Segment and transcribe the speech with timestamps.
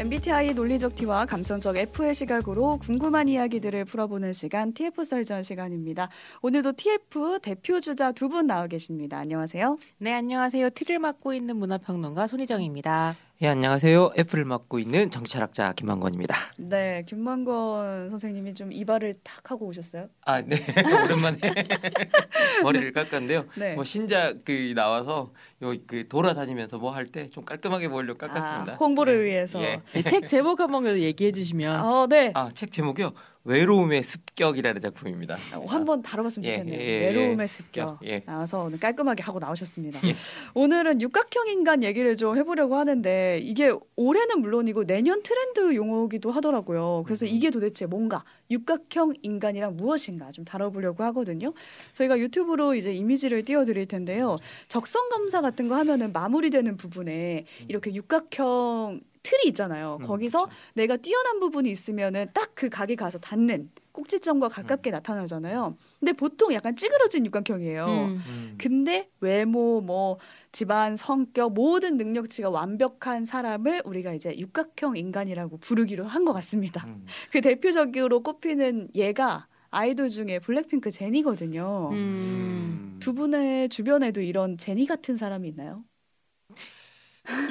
[0.00, 6.08] MBTI 논리적 T와 감성적 F의 시각으로 궁금한 이야기들을 풀어보는 시간 TF 썰전 시간입니다.
[6.40, 9.18] 오늘도 TF 대표 주자 두 분 나와 계십니다.
[9.18, 9.76] 안녕하세요.
[9.98, 10.70] 네, 안녕하세요.
[10.70, 13.14] T를 맡고 있는 문화평론가 손희정입니다.
[13.42, 14.10] 예, 안녕하세요.
[14.18, 16.36] 애플을 맡고 있는 정치철학자 김만권입니다.
[16.58, 20.08] 네, 김만권 선생님이 좀 이발을 탁 하고 오셨어요?
[20.26, 20.56] 아, 네.
[21.06, 21.38] 오랜만에
[22.62, 23.46] 머리를 깎았는데요.
[23.56, 23.74] 네.
[23.76, 28.72] 뭐 신작 그 나와서 요그 돌아다니면서 뭐 할 때 좀 깔끔하게 보이려고 깎았습니다.
[28.74, 29.24] 아, 홍보를 네.
[29.24, 29.58] 위해서.
[29.62, 29.80] 예.
[29.94, 31.80] 네, 책 제목 한번 얘기해 주시면.
[31.80, 32.32] 어, 네.
[32.34, 33.12] 아, 책 제목이요.
[33.44, 35.36] 외로움의 습격이라는 작품입니다.
[35.56, 36.80] 어, 한번 다뤄봤으면 예, 좋겠네요.
[36.80, 37.46] 예, 예, 외로움의 예.
[37.46, 38.20] 습격 예.
[38.26, 40.00] 나와서 오늘 깔끔하게 하고 나오셨습니다.
[40.06, 40.14] 예.
[40.52, 47.04] 오늘은 육각형 인간 얘기를 좀 해보려고 하는데 이게 올해는 물론이고 내년 트렌드 용어기도 하더라고요.
[47.06, 47.30] 그래서 음.
[47.30, 51.54] 이게 도대체 뭔가 육각형 인간이란 무엇인가 좀 다뤄보려고 하거든요.
[51.94, 54.36] 저희가 유튜브로 이제 이미지를 띄워드릴 텐데요.
[54.68, 59.98] 적성 검사 같은 거 하면은 마무리되는 부분에 이렇게 육각형 틀이 있잖아요.
[60.00, 60.56] 음, 거기서 그렇죠.
[60.74, 65.76] 내가 뛰어난 부분이 있으면은 딱 그 각이 가서 닿는 꼭지점과 가깝게 나타나잖아요.
[65.98, 67.86] 근데 보통 약간 찌그러진 육각형이에요.
[67.86, 68.22] 음.
[68.26, 68.54] 음.
[68.58, 70.18] 근데 외모, 뭐
[70.52, 76.86] 집안, 성격 모든 능력치가 완벽한 사람을 우리가 이제 육각형 인간이라고 부르기로 한 것 같습니다.
[76.86, 77.06] 음.
[77.32, 81.90] 그 대표적으로 꼽히는 얘가 아이돌 중에 블랙핑크 제니거든요.
[81.92, 82.96] 음.
[83.00, 85.82] 두 분의 주변에도 이런 제니 같은 사람이 있나요?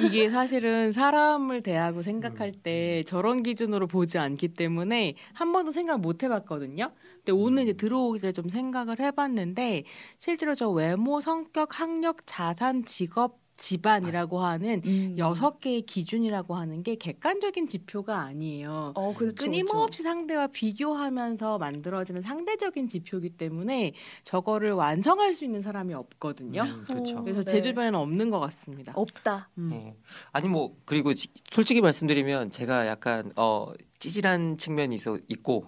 [0.00, 2.60] 이게 사실은 사람을 대하고 생각할 음.
[2.62, 6.92] 때 저런 기준으로 보지 않기 때문에 한 번도 생각 못 해봤거든요.
[7.16, 9.84] 근데 오늘 이제 들어오기 전에 좀 생각을 해봤는데
[10.16, 15.14] 실제로 저 외모, 성격, 학력, 자산, 직업, 집안이라고 하는 음.
[15.18, 18.92] 여섯 개의 기준이라고 하는 게 객관적인 지표가 아니에요.
[18.96, 19.44] 어, 그렇죠.
[19.44, 23.92] 끊임없이 상대와 비교하면서 만들어지는 상대적인 지표이기 때문에
[24.24, 26.62] 저거를 완성할 수 있는 사람이 없거든요.
[26.62, 27.18] 음, 그렇죠.
[27.18, 27.22] 어.
[27.22, 27.52] 그래서 네.
[27.52, 28.92] 제 주변에는 없는 것 같습니다.
[28.96, 29.50] 없다.
[29.58, 29.70] 음.
[29.74, 29.94] 예.
[30.32, 35.66] 아니 뭐 그리고 지- 솔직히 말씀드리면 제가 약간 어 찌질한 측면이 있어 있고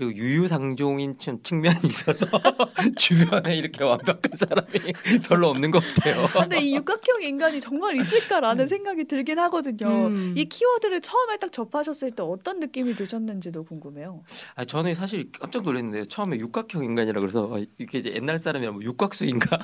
[0.00, 2.26] 그리고 유유상종인 측- 측면이 있어서
[2.96, 4.92] 주변에 이렇게 완벽한 사람이
[5.28, 6.26] 별로 없는 것 같아요.
[6.32, 10.06] 근데 이 육각형 인간이 정말 있을까라는 생각이 들긴 하거든요.
[10.06, 10.32] 음.
[10.38, 14.22] 이 키워드를 처음에 딱 접하셨을 때 어떤 느낌이 드셨는지도 궁금해요.
[14.54, 16.06] 아 저는 사실 깜짝 놀랐는데요.
[16.06, 19.58] 처음에 육각형 인간이라 그래서 아, 이게 이제 옛날 사람이라 뭐 육각수인가?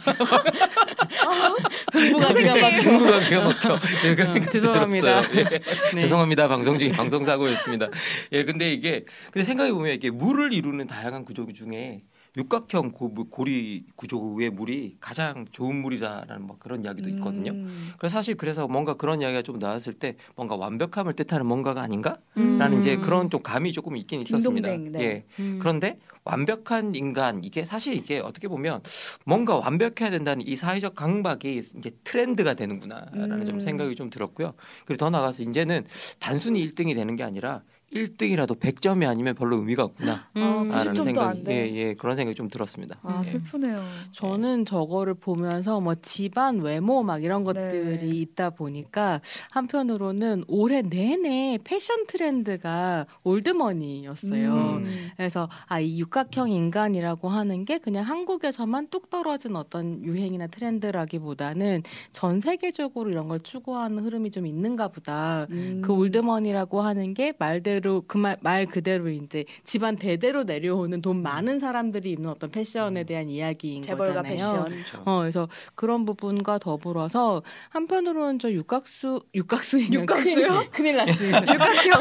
[1.93, 2.83] 흥부가 기가 막혀.
[2.83, 3.69] 궁금한 기가 막혀.
[3.71, 5.23] 예, 어, 생각이 죄송합니다.
[5.35, 5.45] 예.
[5.45, 5.61] 네.
[5.99, 6.49] 죄송합니다.
[6.49, 7.89] 방송 중에 방송 사고였습니다.
[8.33, 12.03] 예, 근데 이게 근데 생각해 보면 이게 물을 이루는 다양한 구조 중에
[12.37, 17.53] 육각형 고, 고리 구조의 물이 가장 좋은 물이라는 막 그런 이야기도 있거든요.
[17.53, 17.93] 음.
[17.99, 22.79] 그래서 사실 그래서 뭔가 그런 이야기가 좀 나왔을 때 뭔가 완벽함을 뜻하는 뭔가가 아닌가라는 음.
[22.81, 24.69] 이제 그런 좀 감이 조금 있긴 있었습니다.
[24.69, 25.03] 딩동댕, 네.
[25.03, 25.25] 예.
[25.39, 25.59] 음.
[25.61, 28.83] 그런데 완벽한 인간 이게 사실 이게 어떻게 보면
[29.25, 33.45] 뭔가 완벽해야 된다는 이 사회적 강박이 이제 트렌드가 되는구나라는 음.
[33.45, 34.53] 좀 생각이 좀 들었고요.
[34.85, 35.87] 그리고 더 나가서 이제는
[36.19, 40.29] 단순히 1등이 되는 게 아니라 1등이라도 100점이 아니면 별로 의미가 없구나.
[40.37, 40.43] 음.
[40.43, 41.71] 아, 90 라는 점도 안 돼.
[41.73, 42.99] 예, 예, 그런 생각이 좀 들었습니다.
[43.03, 43.31] 아 예.
[43.31, 43.83] 슬프네요.
[44.13, 48.07] 저는 저거를 보면서 뭐 집안 외모 막 이런 것들이 네.
[48.07, 49.21] 있다 보니까
[49.53, 54.55] 한편으로는 올해 내내 패션 트렌드가 올드머니였어요.
[54.55, 55.11] 음.
[55.17, 61.83] 그래서 아 이 육각형 인간이라고 하는 게 그냥 한국에서만 뚝 떨어진 어떤 유행이나 트렌드라기보다는
[62.13, 65.47] 전 세계적으로 이런 걸 추구하는 흐름이 좀 있는가 보다.
[65.51, 65.81] 음.
[65.85, 67.76] 그 올드머니라고 하는 게 말대로
[68.07, 73.83] 그말 말 그대로 이제 집안 대대로 내려오는 돈 많은 사람들이 입는 어떤 패션에 대한 이야기인
[73.83, 74.33] 재벌가 거잖아요.
[74.33, 74.65] 패션.
[74.65, 75.03] 그렇죠.
[75.05, 80.49] 어, 그래서 그런 부분과 더불어서 한편으로는 저 육각수 육각수 육각수요?
[80.49, 81.41] 큰일, 큰일 났습니다.
[81.55, 81.93] 육각형.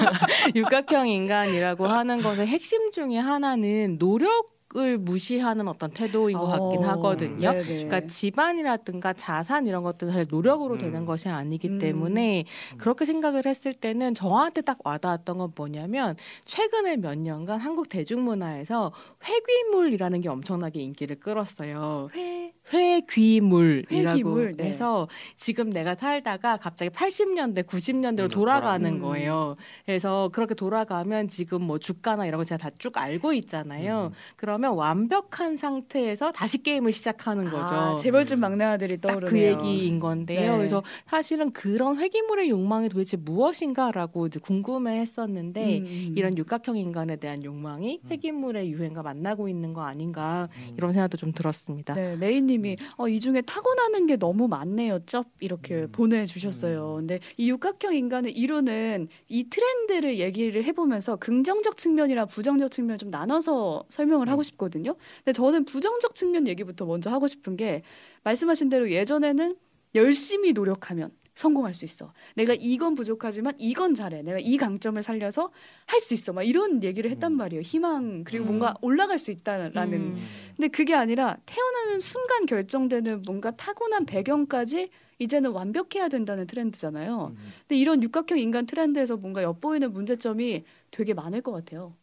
[0.56, 6.90] 육각형 인간이라고 하는 것의 핵심 중에 하나는 노력 을 무시하는 어떤 태도인 것 같긴 어,
[6.90, 7.52] 하거든요.
[7.52, 7.64] 네네.
[7.66, 10.80] 그러니까 집안이라든가 자산 이런 것들은 사실 노력으로 음.
[10.80, 11.80] 되는 것이 아니기 음.
[11.80, 12.44] 때문에
[12.78, 18.92] 그렇게 생각을 했을 때는 저한테 딱 와닿았던 건 뭐냐면 최근에 몇 년간 한국 대중문화에서
[19.24, 22.10] 회귀물이라는 게 엄청나게 인기를 끌었어요.
[22.16, 22.55] 회.
[22.74, 24.66] 회귀물이라고 회귀물, 네.
[24.66, 29.00] 해서 지금 내가 살다가 갑자기 80년대, 90년대로 음, 돌아가는.
[29.00, 29.56] 거예요.
[29.86, 34.12] 그래서 그렇게 돌아가면 지금 뭐 주가나 이런 거 제가 다 쭉 알고 있잖아요.
[34.12, 34.16] 음.
[34.36, 37.58] 그러면 완벽한 상태에서 다시 게임을 시작하는 거죠.
[37.58, 39.32] 아, 재벌집 막내 아들이 딱 떠오르네요.
[39.32, 40.52] 그 얘기인 건데요.
[40.52, 40.58] 네.
[40.58, 46.14] 그래서 사실은 그런 회귀물의 욕망이 도대체 무엇인가라고 이제 궁금해 했었는데 음.
[46.16, 48.10] 이런 육각형 인간에 대한 욕망이 음.
[48.12, 50.74] 회귀물의 유행과 만나고 있는 거 아닌가 음.
[50.78, 51.94] 이런 생각도 좀 들었습니다.
[51.96, 55.00] 네, 메이님 이 어, 이 중에 타고나는 게 너무 많네요.
[55.06, 55.90] 쩝 이렇게 음.
[55.92, 56.96] 보내 주셨어요.
[57.00, 63.10] 근데 이 육각형 인간을 이루는 이 트렌드를 얘기를 해 보면서 긍정적 측면이랑 부정적 측면 좀
[63.10, 64.44] 나눠서 설명을 하고 음.
[64.44, 64.96] 싶거든요.
[65.24, 67.82] 근데 저는 부정적 측면 얘기부터 먼저 하고 싶은 게
[68.24, 69.56] 말씀하신 대로 예전에는
[69.96, 72.14] 열심히 노력하면 성공할 수 있어.
[72.36, 74.22] 내가 이건 부족하지만 이건 잘해.
[74.24, 75.52] 내가 이 강점을 살려서
[75.86, 76.34] 할 수 있어.
[76.34, 77.38] 막 이런 얘기를 했단 음.
[77.38, 77.62] 말이에요.
[77.62, 78.48] 희망 그리고 음.
[78.48, 79.94] 뭔가 올라갈 수 있다라는.
[79.94, 80.18] 음.
[80.56, 84.90] 근데 그게 아니라 태어나는 순간 결정되는 뭔가 타고난 배경까지
[85.20, 87.34] 이제는 완벽해야 된다는 트렌드잖아요.
[87.38, 87.54] 음.
[87.62, 91.96] 근데 이런 육각형 인간 트렌드에서 뭔가 엿보이는 문제점이 되게 많을 것 같아요.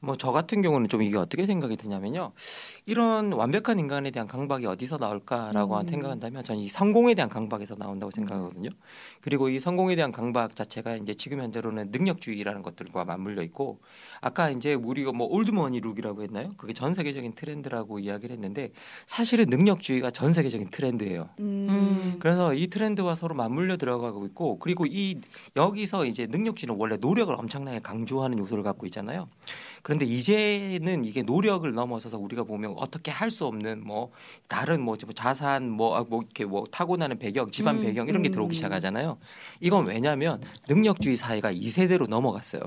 [0.00, 2.30] 뭐 저 같은 경우는 좀 이게 어떻게 생각이 드냐면요.
[2.86, 5.86] 이런 완벽한 인간에 대한 강박이 어디서 나올까라고 음.
[5.88, 8.70] 생각한다면 저는 이 성공에 대한 강박에서 나온다고 생각하거든요.
[9.20, 13.80] 그리고 이 성공에 대한 강박 자체가 이제 지금 현재로는 능력주의라는 것들과 맞물려 있고
[14.20, 16.52] 아까 이제 우리가 뭐 올드머니 룩이라고 했나요?
[16.56, 18.70] 그게 전 세계적인 트렌드라고 이야기를 했는데
[19.06, 21.30] 사실은 능력주의가 전 세계적인 트렌드예요.
[21.40, 22.16] 음.
[22.20, 25.20] 그래서 이 트렌드와 서로 맞물려 들어가고 있고 그리고 이
[25.56, 29.26] 여기서 이제 능력주의는 원래 노력을 엄청나게 강조하는 요소를 갖고 있잖아요.
[29.82, 34.12] 그런데 이제는 이게 노력을 넘어서서 우리가 보면 어떻게 할 수 없는 뭐
[34.46, 38.28] 다른 뭐 자산 뭐, 아, 뭐 이렇게 뭐 타고나는 배경, 집안 음, 배경 이런 게
[38.28, 38.32] 음.
[38.32, 39.18] 들어오기 시작하잖아요.
[39.60, 42.62] 이건 왜냐하면 능력주의 사회가 이 세대로 넘어갔어요.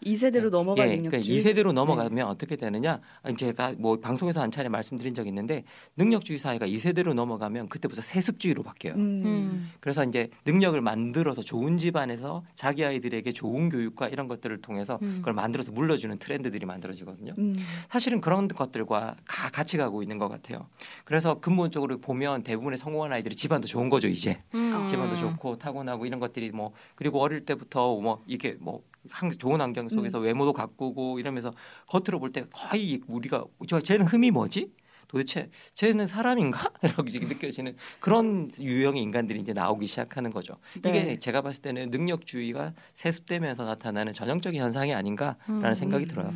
[0.00, 1.10] 이 세대로 넘어갈 예, 능력주의.
[1.10, 3.00] 그러니까 이 세대로 넘어가면 어떻게 되느냐?
[3.22, 5.64] 아, 제가 뭐 방송에서 한 차례 말씀드린 적이 있는데
[5.96, 8.94] 능력주의 사회가 이 세대로 넘어가면 그때부터 세습주의로 바뀌어요.
[8.94, 9.22] 음.
[9.24, 9.70] 음.
[9.80, 15.16] 그래서 이제 능력을 만들어서 좋은 집안에서 자기 아이들에게 좋은 교육과 이런 것들을 통해서 음.
[15.18, 17.34] 그걸 만들어서 물려주는 트렌드들이 만들어지거든요.
[17.38, 17.56] 음.
[17.90, 20.68] 사실은 그런 것들과 가, 같이 가고 있는 것 같아요.
[21.04, 24.84] 그래서 근본적으로 보면 대부분의 성공한 아이들이 집안도 좋은 거죠 이제 음.
[24.86, 29.87] 집안도 좋고 타고나고 이런 것들이 뭐 그리고 어릴 때부터 뭐 이게 뭐 한- 좋은 환경
[29.88, 31.52] 속에서 외모도 가꾸고 이러면서
[31.86, 34.70] 겉으로 볼 때 거의 우리가 저 쟤는 흠이 뭐지?
[35.08, 36.70] 도대체 쟤는 사람인가?
[36.82, 40.56] 라고 이렇게 느껴지는 그런 유형의 인간들이 이제 나오기 시작하는 거죠.
[40.76, 41.16] 이게 네.
[41.16, 45.74] 제가 봤을 때는 능력주의가 세습되면서 나타나는 전형적인 현상이 아닌가라는 음.
[45.74, 46.30] 생각이 들어요.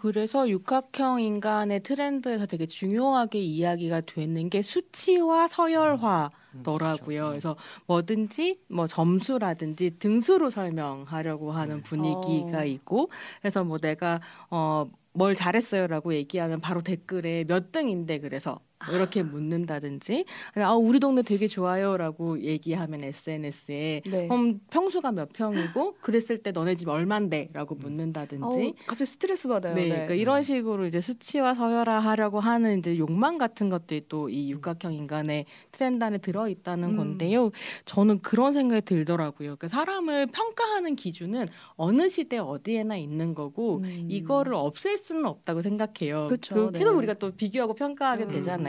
[0.00, 6.30] 그래서 육각형 인간의 트렌드에서 되게 중요하게 이야기가 되는 게 수치와 서열화
[6.62, 7.20] 더라고요.
[7.20, 7.54] 음, 그렇죠.
[7.54, 7.56] 그래서
[7.86, 11.82] 뭐든지 뭐 점수라든지 등수로 설명하려고 하는 네.
[11.82, 12.64] 분위기가 어.
[12.64, 13.10] 있고
[13.40, 14.20] 그래서 뭐 내가
[14.50, 14.86] 어
[15.18, 18.60] 뭘 잘했어요라고 얘기하면 바로 댓글에 몇 등인데 그래서 뭐
[18.92, 20.24] 이렇게 묻는다든지
[20.56, 24.26] 아 우리 동네 되게 좋아요라고 얘기하면 SNS에 네.
[24.28, 29.74] 그럼 평수가 몇 평이고 그랬을 때 너네 집 얼만데라고 묻는다든지 어우, 갑자기 스트레스 받아요.
[29.74, 29.88] 네, 네.
[29.88, 35.46] 그러니까 이런 식으로 이제 수치와 서열화하려고 하는 이제 욕망 같은 것들이 또 이 육각형 인간의
[35.72, 36.96] 트렌드 안에 들어 있다는 음.
[36.96, 37.50] 건데요.
[37.84, 39.56] 저는 그런 생각이 들더라고요.
[39.56, 41.46] 그러니까 사람을 평가하는 기준은
[41.76, 44.06] 어느 시대 어디에나 있는 거고 음.
[44.08, 46.28] 이거를 없앨 수는 없다고 생각해요.
[46.28, 46.96] 그쵸, 그 계속 네.
[46.98, 48.28] 우리가 또 비교하고 평가하게 음.
[48.28, 48.67] 되잖아요.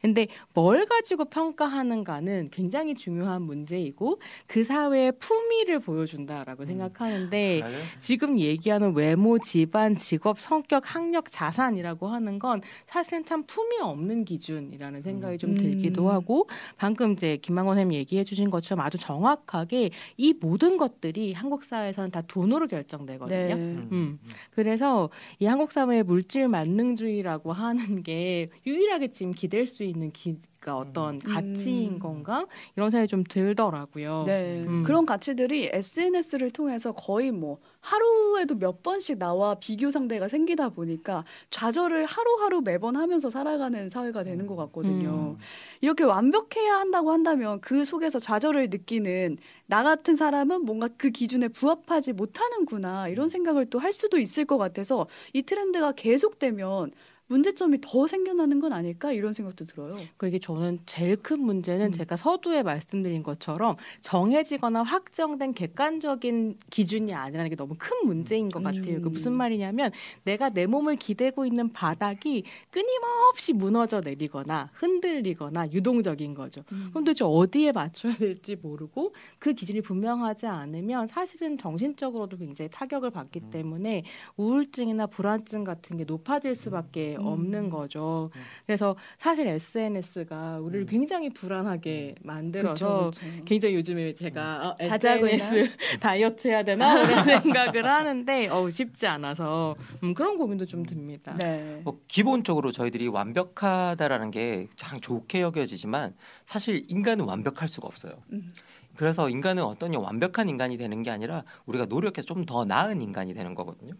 [0.00, 6.66] 근데 뭘 가지고 평가하는가는 굉장히 중요한 문제이고 그 사회의 품위를 보여준다라고 음.
[6.66, 7.78] 생각하는데 맞아요.
[7.98, 15.02] 지금 얘기하는 외모, 집안, 직업, 성격, 학력, 자산이라고 하는 건 사실은 참 품이 없는 기준이라는
[15.02, 15.56] 생각이 좀 음.
[15.56, 21.64] 들기도 하고 방금 이제 김만권 선생님 얘기해 주신 것처럼 아주 정확하게 이 모든 것들이 한국
[21.64, 23.54] 사회에서는 다 돈으로 결정되거든요.
[23.54, 23.54] 네.
[23.54, 24.18] 음.
[24.54, 31.18] 그래서 이 한국 사회의 물질 만능주의라고 하는 게 유일하게 지금 기댈 수 있는 기가 어떤
[31.18, 31.98] 가치인 음.
[31.98, 34.24] 건가 이런 생각이 좀 들더라고요.
[34.26, 34.64] 네.
[34.66, 34.82] 음.
[34.82, 42.06] 그런 가치들이 SNS를 통해서 거의 뭐 하루에도 몇 번씩 나와 비교 상대가 생기다 보니까 좌절을
[42.06, 45.36] 하루하루 매번 하면서 살아가는 사회가 되는 것 같거든요.
[45.36, 45.38] 음.
[45.82, 52.14] 이렇게 완벽해야 한다고 한다면 그 속에서 좌절을 느끼는 나 같은 사람은 뭔가 그 기준에 부합하지
[52.14, 56.92] 못하는구나 이런 생각을 또 할 수도 있을 것 같아서 이 트렌드가 계속되면
[57.26, 59.96] 문제점이 더 생겨나는 건 아닐까 이런 생각도 들어요.
[60.16, 61.92] 그 이게 저는 제일 큰 문제는 음.
[61.92, 69.00] 제가 서두에 말씀드린 것처럼 정해지거나 확정된 객관적인 기준이 아니라는 게 너무 큰 문제인 것 같아요.
[69.00, 69.12] 그 음.
[69.12, 69.90] 무슨 말이냐면
[70.24, 76.62] 내가 내 몸을 기대고 있는 바닥이 끊임없이 무너져 내리거나 흔들리거나 유동적인 거죠.
[76.64, 83.40] 그럼 도대체 어디에 맞춰야 될지 모르고 그 기준이 분명하지 않으면 사실은 정신적으로도 굉장히 타격을 받기
[83.44, 83.50] 음.
[83.50, 84.04] 때문에
[84.36, 87.26] 우울증이나 불안증 같은 게 높아질 수밖에 음.
[87.26, 88.30] 없는 거죠.
[88.34, 88.40] 음.
[88.66, 90.86] 그래서 사실 SNS가 우리를 음.
[90.86, 93.44] 굉장히 불안하게 만들어서 그쵸, 그쵸.
[93.44, 99.74] 굉장히 요즘에 제가 어, 자제하고 SNS 다이어트 해야 되나 이런 생각을 하는데 어 쉽지 않아서
[100.02, 101.34] 음, 그런 고민도 좀 듭니다.
[101.38, 101.80] 네.
[101.84, 106.14] 뭐 기본적으로 저희들이 완벽하다라는 게 참 좋게 여겨지지만
[106.46, 108.12] 사실 인간은 완벽할 수가 없어요.
[108.32, 108.52] 음.
[108.96, 113.54] 그래서 인간은 어떤 완벽한 인간이 되는 게 아니라 우리가 노력해서 좀 더 나은 인간이 되는
[113.54, 113.94] 거거든요.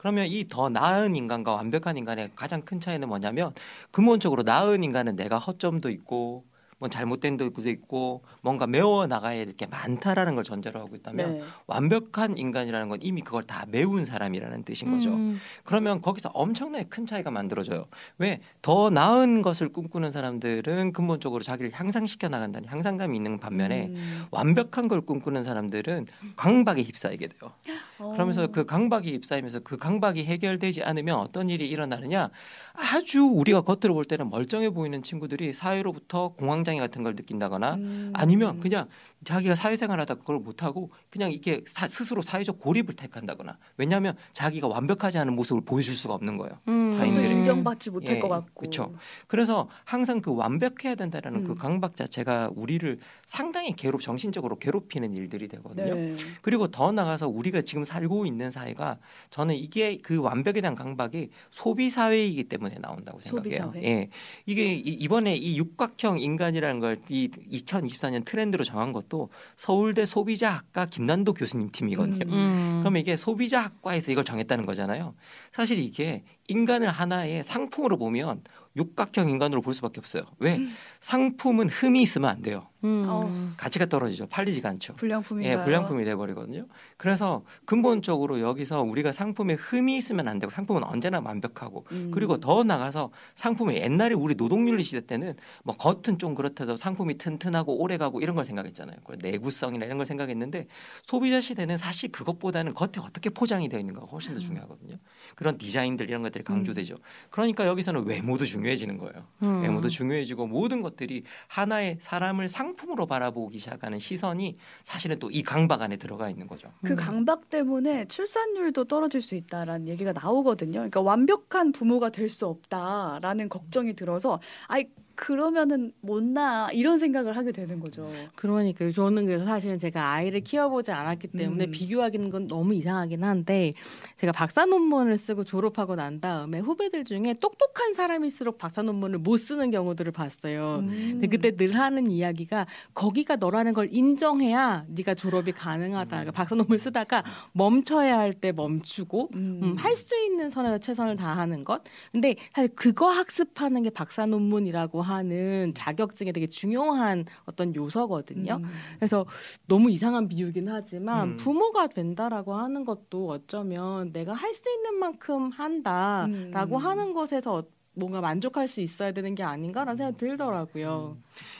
[0.00, 3.52] 그러면 이 더 나은 인간과 완벽한 인간의 가장 큰 차이는 뭐냐면
[3.92, 6.46] 근본적으로 나은 인간은 내가 허점도 있고
[6.80, 11.42] 뭐 잘못된 것도 있고 뭔가 메워 나가야 될 게 많다라는 걸 전제로 하고 있다면 네.
[11.66, 15.10] 완벽한 인간이라는 건 이미 그걸 다 메운 사람이라는 뜻인 거죠.
[15.10, 15.38] 음.
[15.64, 17.86] 그러면 거기서 엄청나게 큰 차이가 만들어져요.
[18.18, 24.24] 왜 더 나은 것을 꿈꾸는 사람들은 근본적으로 자기를 향상시켜 나간다는 향상감이 있는 반면에 음.
[24.30, 26.06] 완벽한 걸 꿈꾸는 사람들은
[26.36, 27.52] 강박에 휩싸이게 돼요.
[27.98, 28.12] 어.
[28.12, 32.30] 그러면서 그 강박이 휩싸이면서 그 강박이 해결되지 않으면 어떤 일이 일어나느냐
[32.74, 38.12] 아주 우리가 겉으로 볼 때는 멀쩡해 보이는 친구들이 사회로부터 공황장 애 같은 걸 느낀다거나 음.
[38.14, 38.88] 아니면 그냥
[39.24, 45.34] 자기가 사회생활하다 그걸 못하고 그냥 이게 사- 스스로 사회적 고립을 택한다거나 왜냐하면 자기가 완벽하지 않은
[45.36, 46.58] 모습을 보여줄 수가 없는 거예요.
[46.68, 46.92] 음.
[46.92, 47.34] 또 타인들에게.
[47.34, 48.60] 인정받지 못할 예, 것 같고.
[48.62, 48.94] 그쵸.
[49.26, 51.54] 그래서 항상 그 완벽해야 된다라는 그 음.
[51.56, 55.94] 강박 자체가 우리를 상당히 괴롭 정신적으로 괴롭히는 일들이 되거든요.
[55.94, 56.16] 네.
[56.42, 58.98] 그리고 더 나가서 우리가 지금 살고 있는 사회가
[59.30, 63.72] 저는 이게 그 완벽에 대한 강박이 소비 사회이기 때문에 나온다고 생각해요.
[63.72, 63.82] 사회.
[63.84, 64.08] 예.
[64.46, 71.34] 이게 이- 이번에 이 육각형 인간이라는 걸 이 2024년 트렌드로 정한 것도 서울대 소비자학과 김난도
[71.34, 72.24] 교수님 팀이거든요.
[72.26, 72.32] 음.
[72.32, 72.78] 음.
[72.80, 75.14] 그럼 이게 소비자학과에서 이걸 정했다는 거잖아요.
[75.52, 78.42] 사실 이게 인간을 하나의 상품으로 보면
[78.76, 80.24] 육각형 인간으로 볼 수밖에 없어요.
[80.38, 80.56] 왜?
[80.56, 80.72] 음.
[81.00, 82.68] 상품은 흠이 있으면 안 돼요.
[82.84, 83.04] 음.
[83.08, 83.52] 어.
[83.56, 84.26] 가치가 떨어지죠.
[84.26, 84.94] 팔리지가 않죠.
[84.94, 85.58] 불량품인가요?
[85.58, 86.66] 예, 불량품이 돼 버리거든요.
[86.96, 92.10] 그래서 근본적으로 여기서 우리가 상품에 흠이 있으면 안 되고 상품은 언제나 완벽하고 음.
[92.12, 97.76] 그리고 더 나가서 상품이 옛날에 우리 노동윤리 시대 때는 뭐 겉은 좀 그렇다도 상품이 튼튼하고
[97.82, 98.98] 오래가고 이런 걸 생각했잖아요.
[99.04, 100.68] 그 내구성이나 이런 걸 생각했는데
[101.06, 104.96] 소비자 시대는 사실 그것보다는 겉에 어떻게 포장이 되어 있는가가 훨씬 더 중요하거든요.
[105.34, 106.96] 그런 디자인들 이런 것들 이 강조되죠.
[107.30, 109.26] 그러니까 여기서는 외모도 중요해지는 거예요.
[109.42, 109.62] 음.
[109.62, 115.96] 외모도 중요해지고 모든 것들이 하나의 사람을 상품으로 바라보기 시작하는 시선이 사실은 또 이 강박 안에
[115.96, 116.72] 들어가 있는 거죠.
[116.84, 116.96] 그 음.
[116.96, 120.72] 강박 때문에 출산율도 떨어질 수 있다라는 얘기가 나오거든요.
[120.80, 124.86] 그러니까 완벽한 부모가 될 수 없다라는 걱정이 들어서 아이
[125.20, 128.08] 그러면은 못나 이런 생각을 하게 되는 거죠.
[128.36, 128.90] 그러니까요.
[128.90, 131.70] 저는 그래서 사실은 제가 아이를 키워보지 않았기 때문에 음.
[131.70, 133.74] 비교하기는 건 너무 이상하긴 한데
[134.16, 139.70] 제가 박사 논문을 쓰고 졸업하고 난 다음에 후배들 중에 똑똑한 사람일수록 박사 논문을 못 쓰는
[139.70, 140.76] 경우들을 봤어요.
[140.84, 140.88] 음.
[141.20, 146.08] 근데 그때 늘 하는 이야기가 거기가 너라는 걸 인정해야 네가 졸업이 가능하다.
[146.08, 147.22] 그러니까 박사 논문 쓰다가
[147.52, 149.60] 멈춰야 할 때 멈추고 음.
[149.62, 151.82] 음, 할 수 있는 선에서 최선을 다하는 것.
[152.10, 158.58] 근데 사실 그거 학습하는 게 박사 논문이라고 하는 자격증에 되게 중요한 어떤 요소거든요.
[158.62, 158.64] 음.
[158.98, 159.26] 그래서
[159.66, 161.36] 너무 이상한 비유긴 하지만 음.
[161.36, 166.84] 부모가 된다라고 하는 것도 어쩌면 내가 할 수 있는 만큼 한다라고 음.
[166.84, 167.64] 하는 것에서
[167.94, 171.16] 뭔가 만족할 수 있어야 되는 게 아닌가라는 생각이 들더라고요.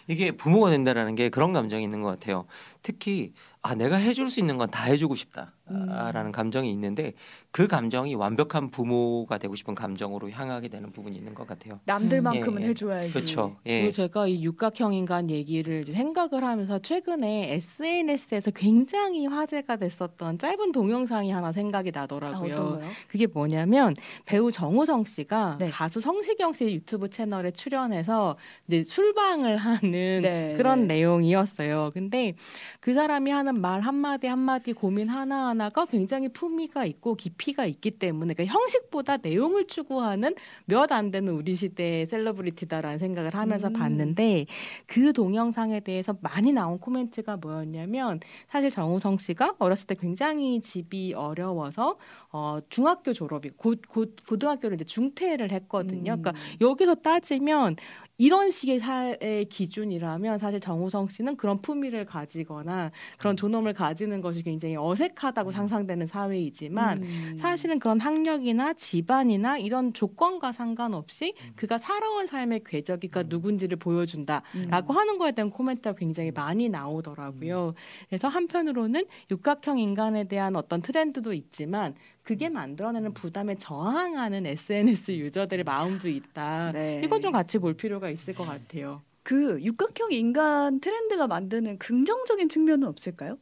[0.06, 2.46] 이게 부모가 된다라는 게 그런 감정이 있는 것 같아요.
[2.82, 6.32] 특히 아 내가 해줄 수 있는 건 다 해주고 싶다라는 음.
[6.32, 7.12] 감정이 있는데
[7.50, 11.80] 그 감정이 완벽한 부모가 되고 싶은 감정으로 향하게 되는 부분이 있는 것 같아요.
[11.86, 12.70] 남들만큼은 예, 예.
[12.70, 13.12] 해줘야지.
[13.12, 13.56] 그렇죠.
[13.64, 13.90] 그리고 예.
[13.90, 21.32] 제가 이 육각형 인간 얘기를 이제 생각을 하면서 최근에 SNS에서 굉장히 화제가 됐었던 짧은 동영상이
[21.32, 22.54] 하나 생각이 아, 나더라고요.
[22.54, 22.88] 어떤 거요?
[23.08, 25.70] 그게 뭐냐면 배우 정우성 씨가 네.
[25.70, 28.36] 가수 성시경 씨의 유튜브 채널에 출연해서
[28.68, 29.80] 이제 출방을 하는
[30.22, 30.94] 네, 그런 네.
[30.94, 31.90] 내용이었어요.
[31.92, 32.34] 근데
[32.78, 38.54] 그 사람이 하는 말 한마디 한마디 고민 하나하나가 굉장히 품위가 있고 깊이가 있기 때문에 그러니까
[38.54, 40.34] 형식보다 내용을 추구하는
[40.66, 43.72] 몇 안 되는 우리 시대의 셀러브리티다라는 생각을 하면서 음.
[43.72, 44.46] 봤는데
[44.86, 51.96] 그 동영상에 대해서 많이 나온 코멘트가 뭐였냐면 사실 정우성 씨가 어렸을 때 굉장히 집이 어려워서
[52.32, 56.14] 어 중학교 졸업이 곧, 곧 고등학교를 이제 중퇴를 했거든요.
[56.14, 56.22] 음.
[56.22, 57.76] 그러니까 여기서 따지면
[58.20, 64.76] 이런 식의 사회 기준이라면 사실 정우성 씨는 그런 품위를 가지거나 그런 존엄을 가지는 것이 굉장히
[64.76, 67.36] 어색하다고 상상되는 사회이지만 음.
[67.40, 74.42] 사실은 그런 학력이나 집안이나 이런 조건과 상관없이 그가 살아온 삶의 궤적이가 누군지를 보여준다.
[74.54, 74.66] 음.
[74.68, 77.72] 라고 하는 거에 대한 코멘트가 굉장히 많이 나오더라고요.
[78.10, 86.08] 그래서 한편으로는 육각형 인간에 대한 어떤 트렌드도 있지만 그게 만들어내는 부담에 저항하는 SNS 유저들의 마음도
[86.08, 86.72] 있다.
[86.72, 87.00] 네.
[87.04, 89.02] 이건 좀 같이 볼 필요가 있을 것 같아요.
[89.22, 93.38] 그 육각형 인간 트렌드가 만드는 긍정적인 측면은 없을까요?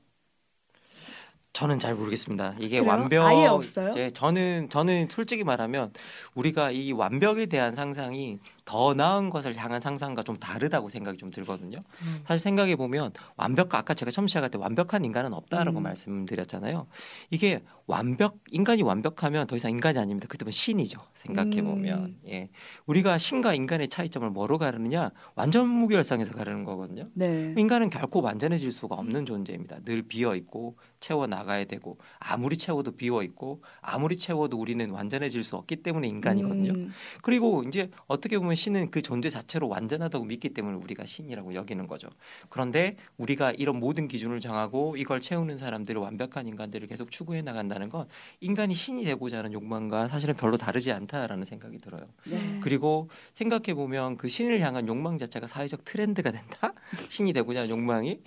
[1.52, 2.54] 저는 잘 모르겠습니다.
[2.60, 2.92] 이게 그래요?
[2.92, 3.94] 완벽 아예 없어요?
[3.96, 5.92] 예, 저는 저는 솔직히 말하면
[6.34, 11.78] 우리가 이 완벽에 대한 상상이 더 나은 것을 향한 상상과 좀 다르다고 생각이 좀 들거든요.
[12.02, 12.20] 음.
[12.26, 15.84] 사실 생각해 보면 완벽 아까 제가 처음 시작할 때 완벽한 인간은 없다라고 음.
[15.84, 16.86] 말씀드렸잖아요.
[17.30, 20.28] 이게 완벽 인간이 완벽하면 더 이상 인간이 아닙니다.
[20.28, 21.00] 그때면 신이죠.
[21.14, 22.20] 생각해 보면 음.
[22.26, 22.50] 예
[22.84, 27.08] 우리가 신과 인간의 차이점을 뭐로 가르느냐 완전 무결상에서 가르는 거거든요.
[27.14, 27.54] 네.
[27.56, 29.78] 인간은 결코 완전해질 수가 없는 존재입니다.
[29.86, 35.56] 늘 비어 있고 채워 나가야 되고 아무리 채워도 비어 있고 아무리 채워도 우리는 완전해질 수
[35.56, 36.72] 없기 때문에 인간이거든요.
[36.72, 36.92] 음.
[37.22, 42.08] 그리고 이제 어떻게 보면 신은 그 존재 자체로 완전하다고 믿기 때문에 우리가 신이라고 여기는 거죠.
[42.50, 48.06] 그런데 우리가 이런 모든 기준을 정하고 이걸 채우는 사람들을 완벽한 인간들을 계속 추구해 나간다는 건
[48.40, 52.06] 인간이 신이 되고자 하는 욕망과 사실은 별로 다르지 않다라는 생각이 들어요.
[52.26, 52.60] 네.
[52.62, 56.74] 그리고 생각해 보면 그 신을 향한 욕망 자체가 사회적 트렌드가 된다.
[57.08, 58.20] 신이 되고자 하는 욕망이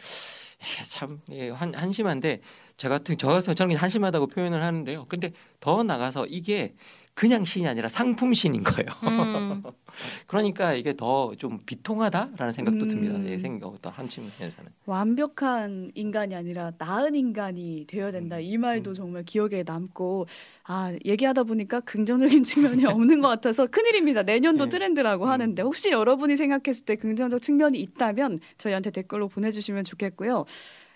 [0.62, 2.42] 예, 참 예, 한, 한심한데
[2.78, 5.06] 저 같은 저 저는 한심하다고 표현을 하는데요.
[5.08, 6.74] 근데 더 나가서 이게
[7.14, 8.88] 그냥 신이 아니라 상품 신인 거예요.
[9.04, 9.64] 음.
[10.28, 12.88] 그러니까 이게 더 좀 비통하다라는 생각도 음.
[12.88, 13.26] 듭니다.
[13.30, 14.72] 예, 생각 어떤 한 측면에서는.
[14.86, 18.38] 완벽한 인간이 아니라 나은 인간이 되어야 된다.
[18.38, 18.96] 음, 이 말도 음.
[18.96, 20.26] 정말 기억에 남고
[20.64, 22.44] 아 얘기하다 보니까 긍정적인
[22.80, 24.24] 측면이 없는 것 같아서 큰일입니다.
[24.24, 24.70] 내년도 네.
[24.72, 25.30] 트렌드라고 음.
[25.30, 30.46] 하는데 혹시 여러분이 생각했을 때 긍정적 측면이 있다면 저희한테 댓글로 보내주시면 좋겠고요.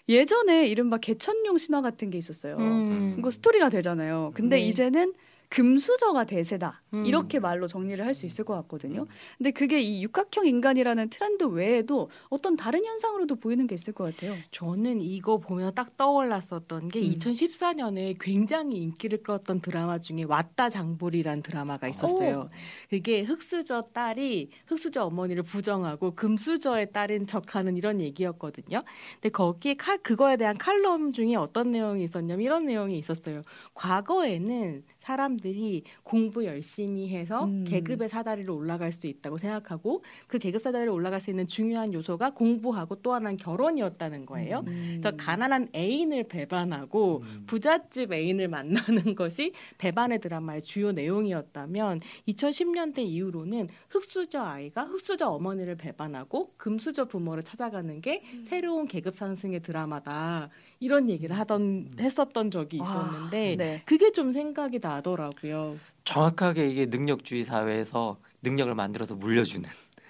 [0.07, 2.57] 예전에 이른바 개천용 신화 같은 게 있었어요.
[2.57, 3.15] 음.
[3.19, 4.31] 이거 스토리가 되잖아요.
[4.36, 4.62] 근데 네.
[4.67, 5.13] 이제는
[5.56, 6.82] 금수저가 대세다.
[6.94, 7.06] 음.
[7.06, 9.06] 이렇게 말로 정리를 할 수 있을 것 같거든요.
[9.38, 14.34] 근데 그게 이 육각형 인간이라는 트렌드 외에도 어떤 다른 현상으로도 보이는 게 있을 것 같아요.
[14.52, 17.10] 저는 이거 보면 딱 떠올랐었던 게 음.
[17.10, 22.50] 2014년에 굉장히 인기를 끌었던 드라마 중에 왔다 장보리란 드라마가 있었어요.
[22.90, 28.84] 그게 흑수저 딸이 흑수저 어머니를 부정하고 금수저의 딸인 척하는 이런 얘기였거든요.
[29.16, 33.42] 근데 거기에 칼 그거에 대한 칼럼 중에 어떤 내용이 있었냐면 이런 내용이 있었어요.
[33.74, 37.64] 과거에는 사람들이 공부 열심히 해서 음.
[37.68, 42.96] 계급의 사다리로 올라갈 수 있다고 생각하고 그 계급 사다리로 올라갈 수 있는 중요한 요소가 공부하고
[43.04, 44.64] 또 하나는 결혼이었다는 거예요.
[44.66, 44.98] 음.
[45.00, 54.42] 그래서 가난한 애인을 배반하고 부잣집 애인을 만나는 것이 배반의 드라마의 주요 내용이었다면 2010년대 이후로는 흑수저
[54.42, 60.50] 아이가 흑수저 어머니를 배반하고 금수저 부모를 찾아가는 게 새로운 계급 상승의 드라마다
[60.86, 63.82] 이런 얘기를 하던 했었던 적이 와, 있었는데 네.
[63.86, 65.80] 그게 좀 생각이 나더라고요.
[66.04, 69.68] 정확하게 이게 능력주의 사회에서 능력을 만들어서 물려주는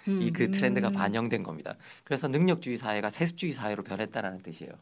[0.10, 0.22] 음.
[0.22, 0.94] 이그 트렌드가 음.
[0.94, 1.76] 반영된 겁니다.
[2.04, 4.74] 그래서 능력주의 사회가 세습주의 사회로 변했다라는 뜻이에요.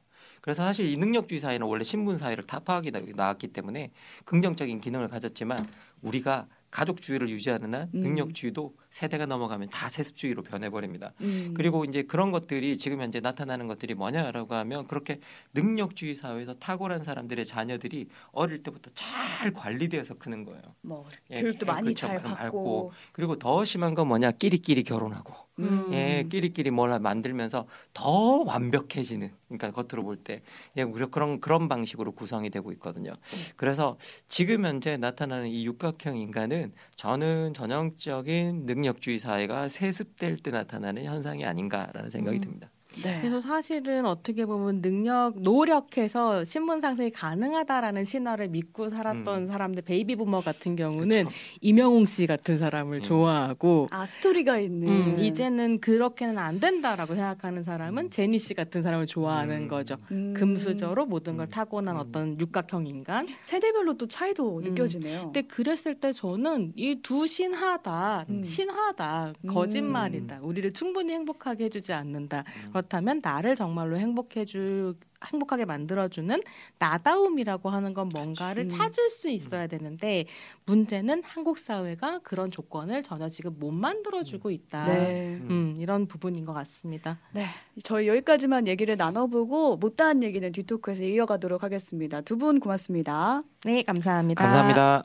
[0.42, 3.92] 그래서 사실 이 능력주의 사회는 원래 신분 사회를 타파하기 나- 나왔기 때문에
[4.26, 5.68] 긍정적인 기능을 가졌지만
[6.02, 8.00] 우리가 가족주의를 유지하는 한 음.
[8.00, 11.14] 능력주의도 세대가 넘어가면 다 세습주의로 변해버립니다.
[11.22, 11.56] 음.
[11.58, 15.20] 그리고 이제 그런 것들이 지금 현재 나타나는 것들이 뭐냐라고 하면 그렇게
[15.56, 20.62] 능력주의 사회에서 탁월한 사람들의 자녀들이 어릴 때부터 잘 관리되어서 크는 거예요.
[20.82, 22.06] 뭐 예, 교육도 예, 많이 그렇죠.
[22.06, 22.36] 잘 밟고.
[22.36, 25.90] 받고 그리고 더 심한 건 뭐냐 끼리끼리 결혼하고 음.
[25.92, 30.44] 예, 끼리끼리 뭘 만들면서 더 완벽해지는 그러니까 겉으로 볼 때
[30.78, 33.12] 예, 그런- 그런 그런 방식으로 구성이 되고 있거든요.
[33.56, 41.04] 그래서 지금 현재 나타나는 이 육각형 인간은 저는 전형적인 능 력주의 사회가 세습될 때 나타나는
[41.06, 42.42] 현상이 아닌가라는 생각이 음.
[42.42, 42.73] 듭니다.
[43.02, 43.20] 네.
[43.22, 49.46] 그래서 사실은 어떻게 보면 능력 노력해서 신분 상승이 가능하다라는 신화를 믿고 살았던 음.
[49.48, 51.36] 사람들 베이비 부머 같은 경우는 그쵸?
[51.62, 53.04] 임영웅 씨 같은 사람을 음.
[53.04, 58.10] 좋아하고 아 스토리가 있는 음, 이제는 그렇게는 안 된다라고 생각하는 사람은 음.
[58.10, 59.68] 제니 씨 같은 사람을 좋아하는 음.
[59.68, 59.98] 거죠.
[60.12, 60.34] 음.
[60.36, 61.50] 금수저로 모든 걸 음.
[61.50, 62.02] 타고난 음.
[62.02, 63.28] 어떤 육각형 인간.
[63.42, 64.64] 세대별로 또 차이도 음.
[64.64, 65.24] 느껴지네요.
[65.26, 68.44] 근데 그랬을 때 저는 이 두 신화 다, 음.
[68.44, 69.48] 신화다, 음.
[69.50, 70.40] 거짓말이다.
[70.42, 72.44] 우리를 충분히 행복하게 해주지 않는다.
[72.84, 72.88] 음.
[72.88, 74.96] 그렇다면 나를 정말로 행복해주
[75.32, 76.42] 행복하게 만들어주는
[76.80, 78.70] 나다움이라고 하는 건 뭔가를 음.
[78.70, 80.26] 찾을 수 있어야 되는데
[80.66, 84.86] 문제는 한국 사회가 그런 조건을 전혀 지금 못 만들어주고 있다.
[84.86, 85.40] 네.
[85.42, 87.20] 음, 이런 부분인 것 같습니다.
[87.32, 87.46] 네,
[87.84, 92.22] 저희 여기까지만 얘기를 나눠보고 못다한 얘기는 뒤토크에서 이어가도록 하겠습니다.
[92.22, 93.44] 두 분 고맙습니다.
[93.64, 94.44] 네, 감사합니다.
[94.44, 95.04] 감사합니다.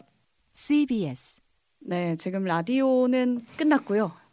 [0.55, 1.41] CBS
[1.81, 4.28] 네, 지금 라디오는 끝났고요.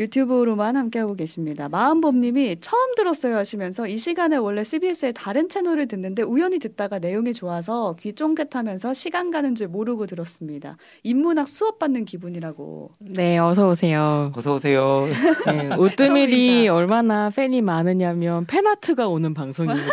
[0.00, 1.68] 유튜브로만 함께하고 계십니다.
[1.68, 7.96] 마음봄님이 처음 들었어요 하시면서 이 시간에 원래 CBS의 다른 채널을 듣는데 우연히 듣다가 내용이 좋아서
[8.00, 10.76] 귀 쫑긋하면서 시간 가는 줄 모르고 들었습니다.
[11.02, 12.92] 인문학 수업 받는 기분이라고.
[12.98, 14.32] 네, 어서 오세요.
[14.34, 15.06] 어서 오세요.
[15.46, 16.68] 네, 오뜨밀이.
[16.68, 19.92] 얼마나 팬이 많으냐면 팬아트가 오는 방송입니다.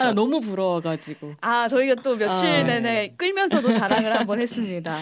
[0.00, 1.34] 아, 너무 부러워가지고.
[1.40, 4.98] 아, 저희가 또 며칠 아, 내내 끌면서도 자랑을 한번 했습니다.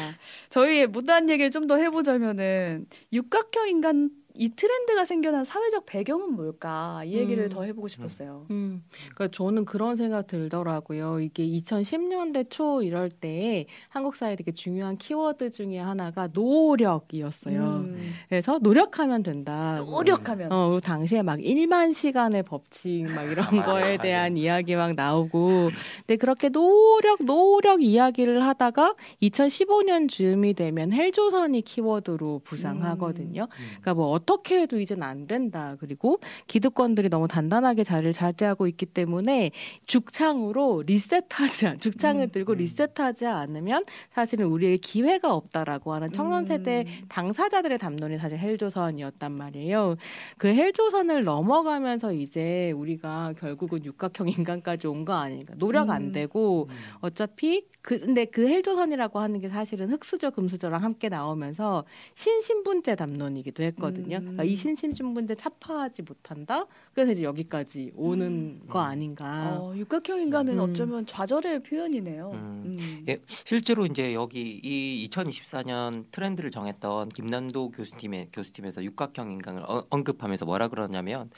[0.51, 4.11] 저희의 못다한 얘기를 좀 더 해보자면은 육각형 인간
[4.41, 7.49] 이 트렌드가 생겨난 사회적 배경은 뭘까 이 얘기를 음.
[7.49, 8.47] 더 해보고 싶었어요.
[8.51, 11.19] 음, 그러니까 저는 그런 생각 들더라고요.
[11.19, 17.61] 이게 2010년대 초 이럴 때 한국 사회 되게 중요한 키워드 중에 하나가 노력이었어요.
[17.61, 19.81] 음, 그래서 노력하면 된다.
[19.85, 23.99] 노력하면 어, 그리고 당시에 막 1만 시간의 법칙 막 이런 아, 맞아요, 거에 맞아요.
[23.99, 25.71] 대한 이야기 막 나오고
[26.07, 33.49] 근데 그렇게 노력 노력 이야기를 하다가 2015년 즈음이 되면 헬조선이 키워드로 부상하거든요.
[33.81, 35.77] 그러니까 뭐 어떻게 해도 이젠 안 된다.
[35.81, 39.53] 그리고 기득권들이 너무 단단하게 자리를 차지하고 있기 때문에
[39.87, 42.31] 죽창으로 리셋하지 않, 죽창을 음.
[42.31, 47.05] 들고 리셋하지 않으면 사실은 우리의 기회가 없다라고 하는 청년 세대 음.
[47.09, 49.97] 당사자들의 담론이 사실 헬조선이었단 말이에요.
[50.37, 55.55] 그 헬조선을 넘어가면서 이제 우리가 결국은 육각형 인간까지 온 거 아닌가.
[55.57, 56.13] 노력 안 음.
[56.13, 56.69] 되고
[57.01, 64.18] 어차피 그 근데 그 헬조선이라고 하는 게 사실은 흑수저 금수저랑 함께 나오면서 신신분제 담론이기도 했거든요.
[64.19, 64.23] 음.
[64.23, 66.67] 그러니까 이 신신분제 타파하지 못한다.
[66.95, 68.85] 그래서 이제 여기까지 오는 거 음.
[68.85, 69.57] 아닌가.
[69.59, 70.61] 어, 육각형 인간은 음.
[70.71, 72.31] 어쩌면 좌절의 표현이네요.
[72.33, 72.63] 음.
[72.79, 73.05] 음.
[73.09, 80.45] 예, 실제로 이제 여기 이 2024년 트렌드를 정했던 김남도 교수팀의 교수팀에서 육각형 인간을 어- 언급하면서
[80.45, 81.31] 뭐라 그러냐면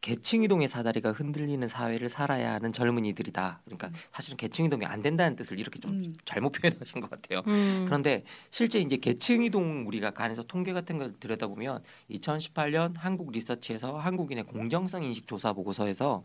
[0.00, 3.62] 계층 이동의 사다리가 흔들리는 사회를 살아야 하는 젊은이들이다.
[3.64, 6.16] 그러니까 사실은 계층 이동이 안 된다는 뜻을 이렇게 좀 음.
[6.24, 7.42] 잘못 표현하신 것 같아요.
[7.48, 7.84] 음.
[7.86, 14.44] 그런데 실제 이제 계층 이동 우리가 간에서 통계 같은 걸 들여다보면 2018년 한국 리서치에서 한국인의
[14.44, 16.24] 공정성 인식 조사 보고서에서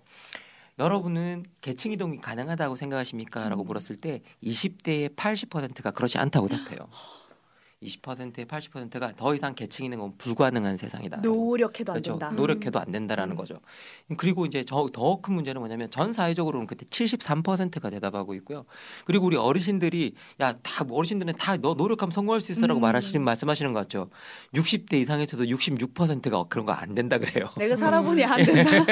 [0.79, 3.65] 여러분은 계층 이동이 가능하다고 생각하십니까?라고 음.
[3.65, 6.87] 물었을 때 20대의 80%가 그렇지 않다고 답해요.
[7.83, 11.17] 20%의 80%가 더 이상 계층 이동은 불가능한 세상이다.
[11.17, 12.11] 노력해도 안 그렇죠.
[12.19, 12.29] 된다.
[12.29, 13.37] 노력해도 안 된다라는 음.
[13.37, 13.55] 거죠.
[14.17, 14.85] 그리고 이제 더
[15.21, 18.65] 큰 문제는 뭐냐면 전 사회적으로는 그때 73%가 대답하고 있고요.
[19.05, 22.81] 그리고 우리 어르신들이 야 다 어르신들은 다 너 노력하면 성공할 수 있어라고 음.
[22.81, 24.09] 말하시는 말씀하시는 것 같죠.
[24.53, 27.49] 60대 이상에서도 66%가 그런 거 안 된다 그래요.
[27.57, 28.71] 내가 살아보니 안 된다.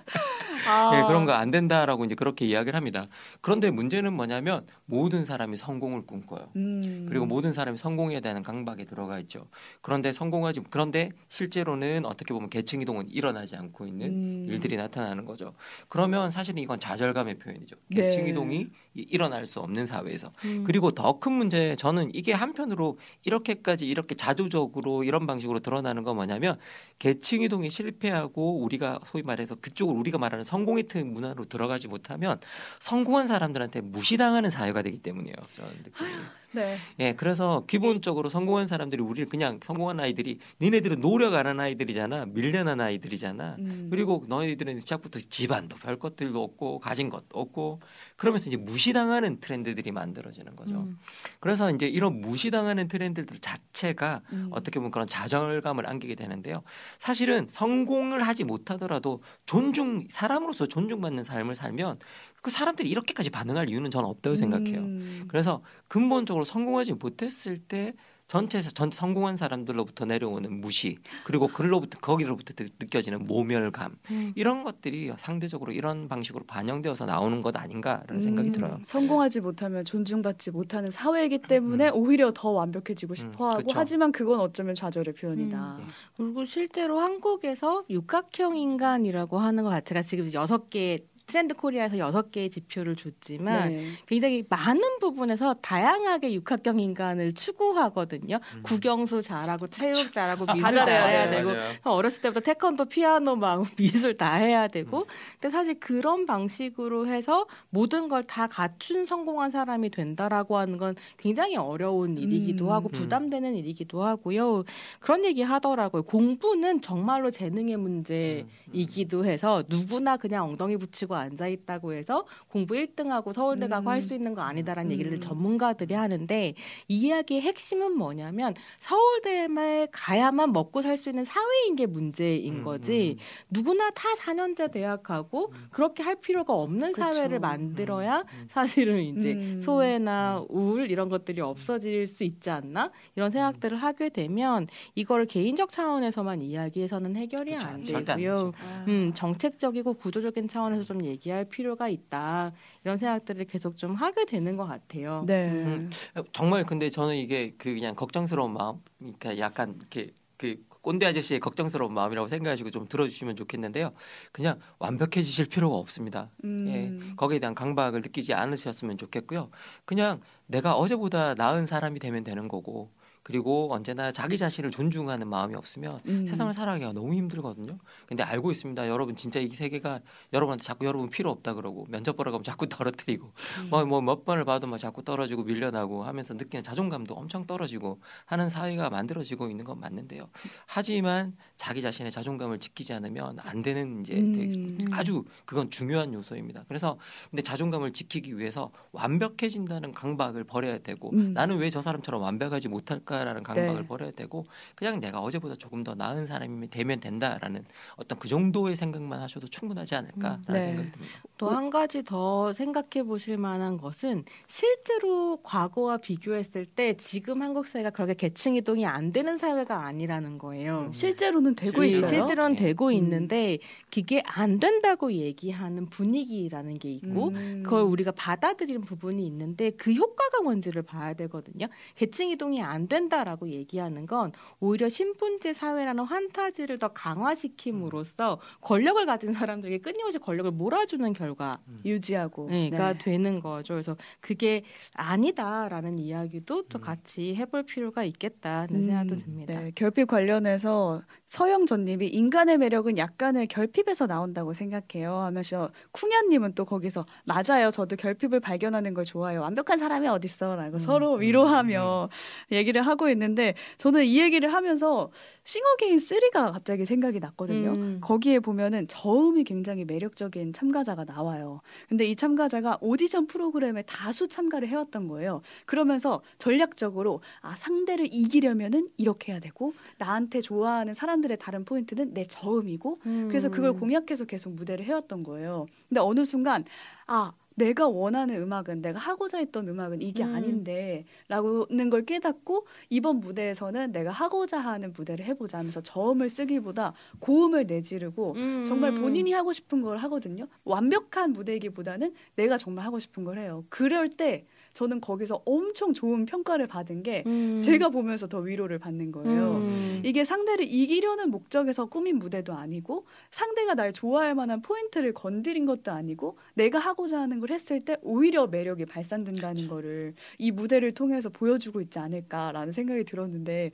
[0.68, 3.06] 아, 예, 그런 거 안 된다라고 이제 그렇게 이야기를 합니다.
[3.40, 6.50] 그런데 문제는 뭐냐면 모든 사람이 성공을 꿈꿔요.
[6.56, 7.06] 음.
[7.08, 9.46] 그리고 모든 사람이 성공해야 되는 강박에 들어가 있죠.
[9.80, 14.46] 그런데 성공하지 그런데 실제로는 어떻게 보면 계층 이동은 일어나지 않고 있는 음.
[14.48, 15.54] 일들이 나타나는 거죠.
[15.88, 17.76] 그러면 사실은 이건 좌절감의 표현이죠.
[17.88, 18.02] 네.
[18.02, 20.32] 계층 이동이 이- 일어날 수 없는 사회에서.
[20.44, 20.64] 음.
[20.66, 26.56] 그리고 더 큰 문제 저는 이게 한편으로 이렇게까지 이렇게 자조적으로 이런 방식으로 드러나는 건 뭐냐면
[26.98, 32.40] 계층 이동이 실패하고 우리가 소위 말해서 그쪽으로 우리가 말하는 성공의 틀 문화로 들어가지 못하면
[32.78, 35.36] 성공한 사람들한테 무시당하는 사회가 되기 때문이에요.
[35.54, 36.10] 저는 느낌이.
[36.52, 36.76] 네.
[36.98, 42.80] 예, 그래서 기본적으로 성공한 사람들이 우리를 그냥 성공한 아이들이 니네들은 노력 안 한 아이들이잖아, 밀려난
[42.80, 43.56] 아이들이잖아.
[43.58, 43.88] 음.
[43.90, 47.80] 그리고 너희들은 시작부터 집안도 별 것들도 없고 가진 것도 없고
[48.16, 50.80] 그러면서 이제 무시당하는 트렌드들이 만들어지는 거죠.
[50.80, 50.98] 음.
[51.40, 54.48] 그래서 이제 이런 무시당하는 트렌드들 자체가 음.
[54.52, 56.62] 어떻게 보면 그런 좌절감을 안기게 되는데요.
[56.98, 61.96] 사실은 성공을 하지 못하더라도 존중 사람으로서 존중받는 삶을 살면
[62.42, 64.78] 그 사람들이 이렇게까지 반응할 이유는 저는 없다고 생각해요.
[64.78, 65.24] 음.
[65.28, 67.92] 그래서 근본적으로 성공하지 못했을 때
[68.28, 74.32] 전체에서 전 성공한 사람들로부터 내려오는 무시 그리고 그로부터 거기로부터 느- 느껴지는 모멸감 음.
[74.36, 78.78] 이런 것들이 상대적으로 이런 방식으로 반영되어서 나오는 것 아닌가라는 생각이 음, 들어요.
[78.84, 83.66] 성공하지 못하면 존중받지 못하는 사회이기 때문에 오히려 더 완벽해지고 싶어하고 음.
[83.66, 83.76] 그쵸.
[83.76, 85.78] 하지만 그건 어쩌면 좌절의 표현이다.
[85.80, 85.86] 음.
[86.16, 91.00] 그리고 실제로 한국에서 육각형 인간이라고 하는 것 자체가 지금 여섯 개
[91.30, 93.86] 트렌드 코리아에서 여섯 개의 지표를 줬지만 네.
[94.06, 98.40] 굉장히 많은 부분에서 다양하게 육각형 인간을 추구하거든요.
[98.56, 98.62] 음.
[98.64, 101.52] 국영수 잘하고 체육 잘하고 미술 다 잘해야 잘해야 돼요.
[101.52, 105.06] 되고 어렸을 때부터 태권도, 피아노, 막 미술 다 해야 되고.
[105.34, 111.56] 근데 사실 그런 방식으로 해서 모든 걸 다 갖춘 성공한 사람이 된다라고 하는 건 굉장히
[111.56, 112.70] 어려운 일이기도 음.
[112.70, 112.92] 하고 음.
[112.92, 114.64] 부담되는 일이기도 하고요.
[115.00, 116.02] 그런 얘기 하더라고요.
[116.02, 123.68] 공부는 정말로 재능의 문제이기도 해서 누구나 그냥 엉덩이 붙이고 앉아 있다고 해서 공부 1등하고 서울대
[123.68, 123.88] 가고 음.
[123.88, 124.92] 할수 있는 거 아니다라는 음.
[124.92, 126.54] 얘기를 전문가들이 하는데
[126.88, 129.48] 이 이야기의 핵심은 뭐냐면 서울대에
[129.90, 133.16] 가야만 먹고 살 수 있는 사회인 게 문제인 음, 거지
[133.48, 137.02] 누구나 다 4년제 대학하고 그렇게 할 필요가 없는 그쵸.
[137.02, 139.60] 사회를 만들어야 사실은 이제 음.
[139.62, 146.42] 소외나 우울 이런 것들이 없어질 수 있지 않나 이런 생각들을 하게 되면 이거를 개인적 차원에서만
[146.42, 147.66] 이야기해서는 해결이 그렇죠.
[147.66, 148.34] 안 절대 안 되고요.
[148.34, 148.52] 되죠.
[148.62, 148.84] 아.
[148.88, 152.52] 음, 정책적이고 구조적인 차원에서 좀 얘기할 필요가 있다.
[152.84, 155.24] 이런 생각들을 계속 좀 하게 되는 것 같아요.
[155.26, 155.48] 네.
[155.50, 155.90] 음.
[156.32, 161.92] 정말 근데 저는 이게 그 그냥 걱정스러운 마음, 그러니까 약간 이렇게 그 꼰대 아저씨의 걱정스러운
[161.92, 163.92] 마음이라고 생각하시고 좀 들어주시면 좋겠는데요.
[164.32, 166.30] 그냥 완벽해지실 필요가 없습니다.
[166.44, 166.66] 음.
[166.68, 169.50] 예, 거기에 대한 강박을 느끼지 않으셨으면 좋겠고요.
[169.84, 172.90] 그냥 내가 어제보다 나은 사람이 되면 되는 거고,
[173.22, 176.26] 그리고 언제나 자기 자신을 존중하는 마음이 없으면 음.
[176.26, 177.78] 세상을 살아가기가 너무 힘들거든요.
[178.06, 178.88] 근데 알고 있습니다.
[178.88, 180.00] 여러분 진짜 이 세계가
[180.32, 183.70] 여러분한테 자꾸 여러분 필요 없다 그러고 면접 보러 가면 자꾸 떨어뜨리고 음.
[183.70, 189.50] 뭐뭐몇 번을 봐도 막 자꾸 떨어지고 밀려나고 하면서 느끼는 자존감도 엄청 떨어지고 하는 사회가 만들어지고
[189.50, 190.28] 있는 건 맞는데요.
[190.66, 194.86] 하지만 자기 자신의 자존감을 지키지 않으면 안 되는 이제 음.
[194.92, 196.64] 아주 그건 중요한 요소입니다.
[196.68, 196.98] 그래서
[197.30, 201.32] 근데 자존감을 지키기 위해서 완벽해진다는 강박을 버려야 되고 음.
[201.34, 203.09] 나는 왜 저 사람처럼 완벽하지 못할까?
[203.10, 203.86] 될까라는 강박을 네.
[203.86, 207.64] 버려야 되고 그냥 내가 어제보다 조금 더 나은 사람이 되면 된다라는
[207.96, 210.66] 어떤 그 정도의 생각만 하셔도 충분하지 않을까라는 음, 네.
[210.66, 211.22] 생각이 듭니다.
[211.36, 217.90] 또 한 가지 더 생각해 보실 만한 것은 실제로 과거와 비교했을 때 지금 한국 사회가
[217.90, 220.86] 그렇게 계층 이동이 안 되는 사회가 아니라는 거예요.
[220.86, 220.92] 음.
[220.92, 222.08] 실제로는 되고 이 있어요.
[222.08, 222.64] 실제로는 네.
[222.66, 222.92] 되고 음.
[222.92, 223.58] 있는데
[223.90, 227.62] 그게 안 된다고 얘기하는 분위기라는 게 있고 음.
[227.64, 231.66] 그걸 우리가 받아들이는 부분이 있는데 그 효과가 뭔지를 봐야 되거든요.
[231.96, 239.32] 계층 이동이 안 된 다라고 얘기하는 건 오히려 신분제 사회라는 환타지를 더 강화시킴으로써 권력을 가진
[239.32, 242.48] 사람들에게 끊임없이 권력을 몰아주는 결과 유지하고.
[242.50, 242.98] 네, 가 네.
[242.98, 243.74] 되는 거죠.
[243.74, 244.62] 그래서 그게
[244.94, 246.80] 아니다라는 이야기도 또 음.
[246.80, 249.60] 같이 해볼 필요가 있겠다는 음, 생각도 듭니다.
[249.60, 257.06] 네, 결핍 관련해서 서영 전님이 인간의 매력은 약간의 결핍에서 나온다고 생각해요 하면서 쿵야님은 또 거기서
[257.26, 257.70] 맞아요.
[257.70, 259.40] 저도 결핍을 발견하는 걸 좋아해요.
[259.40, 262.08] 완벽한 사람이 어딨어라고 음, 서로 음, 위로하며
[262.52, 265.10] 얘기를 하고 있는데 저는 이 얘기를 하면서
[265.44, 267.70] 싱어게인 3가 갑자기 생각이 났거든요.
[267.72, 267.98] 음.
[268.00, 271.60] 거기에 보면은 저음이 굉장히 매력적인 참가자가 나와요.
[271.88, 275.42] 근데 이 참가자가 오디션 프로그램에 다수 참가를 해왔던 거예요.
[275.66, 283.00] 그러면서 전략적으로 아 상대를 이기려면은 이렇게 해야 되고 나한테 좋아하는 사람들의 다른 포인트는 내 저음이고
[283.28, 283.78] 그래서 그걸 음.
[283.78, 285.66] 공략해서 계속 무대를 해왔던 거예요.
[285.88, 286.64] 근데 어느 순간
[287.06, 290.34] 아 내가 원하는 음악은 내가 하고자 했던 음악은 이게 음.
[290.34, 298.34] 아닌데라고는 걸 깨닫고 이번 무대에서는 내가 하고자 하는 무대를 해보자 하면서 저음을 쓰기보다 고음을 내지르고
[298.36, 298.64] 음.
[298.66, 300.46] 정말 본인이 하고 싶은 걸 하거든요.
[300.64, 303.64] 완벽한 무대이기보다는 내가 정말 하고 싶은 걸 해요.
[303.68, 307.60] 그럴 때 저는 거기서 엄청 좋은 평가를 받은 게 음.
[307.62, 309.56] 제가 보면서 더 위로를 받는 거예요.
[309.56, 310.02] 음.
[310.04, 316.38] 이게 상대를 이기려는 목적에서 꾸민 무대도 아니고 상대가 날 좋아할 만한 포인트를 건드린 것도 아니고
[316.54, 321.98] 내가 하고자 하는 걸 했을 때 오히려 매력이 발산된다는 거를 이 무대를 통해서 보여주고 있지
[321.98, 323.72] 않을까라는 생각이 들었는데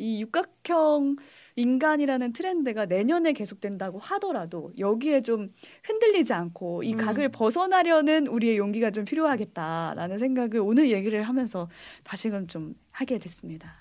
[0.00, 1.16] 이 육각형
[1.56, 5.52] 인간이라는 트렌드가 내년에 계속된다고 하더라도 여기에 좀
[5.84, 6.98] 흔들리지 않고 이 음.
[6.98, 11.68] 각을 벗어나려는 우리의 용기가 좀 필요하겠다라는 생각을 오늘 얘기를 하면서
[12.02, 13.74] 다시금 좀 하게 됐습니다.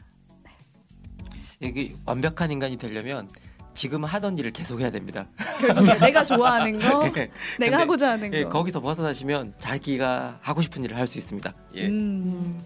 [1.62, 3.28] 이게 완벽한 인간이 되려면
[3.74, 5.28] 지금 하던 일을 계속 해야 됩니다.
[5.60, 7.30] 결국에 내가 좋아하는 거, 예,
[7.60, 8.50] 내가 하고자 하는 예, 거.
[8.50, 11.54] 거기서 벗어나시면 자기가 하고 싶은 일을 할 수 있습니다.
[11.76, 11.88] 예.
[11.88, 12.58] 음.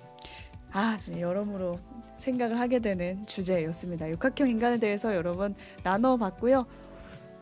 [0.73, 0.77] 음.
[0.77, 1.79] 아, 좀 여러모로
[2.17, 4.09] 생각을 하게 되는 주제였습니다.
[4.09, 6.65] 육각형 인간에 대해서 여러분 나눠봤고요.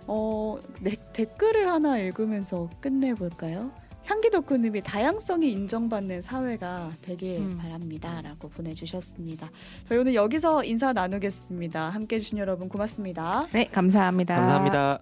[0.08, 3.72] 어, 네, 댓글을 하나 읽으면서 끝내볼까요?
[4.06, 7.58] 향기덕후님이 다양성이 인정받는 사회가 되길 음.
[7.58, 9.50] 바랍니다 라고 보내주셨습니다.
[9.86, 11.89] 저희 오늘 여기서 인사 나누겠습니다.
[11.89, 13.48] 함께 해 주신 여러분 고맙습니다.
[13.52, 14.36] 네, 감사합니다.
[14.36, 15.00] 감사합니다.